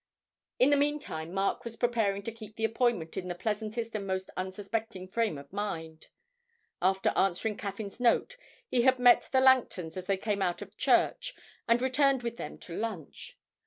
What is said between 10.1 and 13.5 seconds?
came out of church and returned with them to lunch.